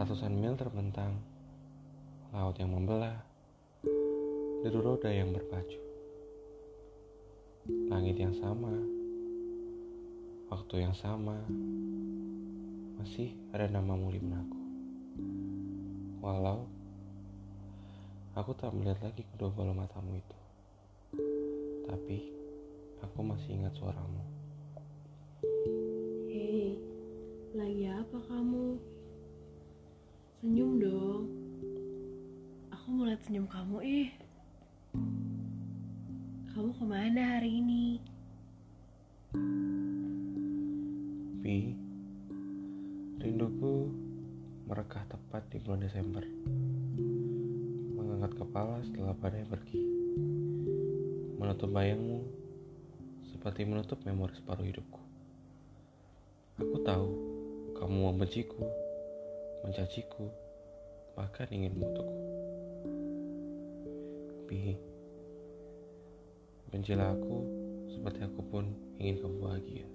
Ratusan 0.00 0.32
mil 0.32 0.56
terbentang, 0.56 1.12
laut 2.32 2.56
yang 2.56 2.72
membelah, 2.72 3.20
deru 4.64 4.80
roda 4.80 5.12
yang 5.12 5.28
berpacu. 5.28 5.76
Langit 7.92 8.16
yang 8.16 8.32
sama, 8.32 8.72
waktu 10.48 10.88
yang 10.88 10.96
sama, 10.96 11.36
masih 12.96 13.36
ada 13.52 13.68
namamu 13.68 14.08
di 14.08 14.24
benakku. 14.24 14.60
Walau 16.24 16.64
aku 18.40 18.56
tak 18.56 18.72
melihat 18.72 19.04
lagi 19.04 19.20
kedua 19.36 19.52
bola 19.52 19.76
matamu 19.76 20.16
itu, 20.16 20.38
tapi 21.84 22.32
aku 23.04 23.20
masih 23.20 23.60
ingat 23.60 23.76
suaramu. 23.76 24.39
Lagi 27.60 27.92
apa 27.92 28.18
kamu? 28.24 28.80
Senyum 30.40 30.80
dong. 30.80 31.28
Aku 32.72 32.88
mau 32.88 33.04
lihat 33.04 33.20
senyum 33.28 33.44
kamu 33.44 33.76
ih. 33.84 34.08
Kamu 36.56 36.72
ke 36.72 36.84
mana 36.88 37.36
hari 37.36 37.60
ini? 37.60 38.00
Pi, 41.44 41.76
rinduku 43.20 43.92
merekah 44.64 45.04
tepat 45.12 45.44
di 45.52 45.60
bulan 45.60 45.84
Desember. 45.84 46.24
Mengangkat 47.92 48.40
kepala 48.40 48.80
setelah 48.88 49.12
badai 49.12 49.44
pergi. 49.44 49.84
Menutup 51.36 51.68
bayangmu 51.68 52.24
seperti 53.28 53.68
menutup 53.68 54.00
memori 54.08 54.32
separuh 54.32 54.64
hidupku. 54.64 55.00
Aku 56.56 56.76
tahu 56.84 57.08
kamu 57.80 58.12
membenciku, 58.12 58.60
mencaciku, 59.64 60.28
bahkan 61.16 61.48
ingin 61.48 61.72
mengutukku. 61.80 62.20
Pi, 64.44 64.76
bencilah 66.68 67.16
aku 67.16 67.36
seperti 67.88 68.20
aku 68.28 68.40
pun 68.52 68.64
ingin 69.00 69.24
kamu 69.24 69.36
bahagia. 69.40 69.88